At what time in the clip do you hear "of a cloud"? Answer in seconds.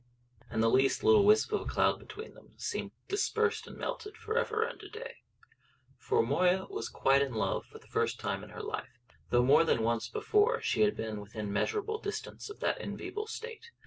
1.53-1.99